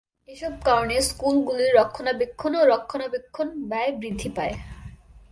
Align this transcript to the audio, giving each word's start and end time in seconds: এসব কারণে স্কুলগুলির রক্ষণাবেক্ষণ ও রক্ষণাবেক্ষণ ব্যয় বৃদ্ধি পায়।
এসব 0.29 0.53
কারণে 0.65 0.95
স্কুলগুলির 1.01 1.75
রক্ষণাবেক্ষণ 1.75 2.51
ও 2.55 2.61
রক্ষণাবেক্ষণ 2.65 3.47
ব্যয় 3.69 3.91
বৃদ্ধি 3.91 4.29
পায়। 4.35 4.55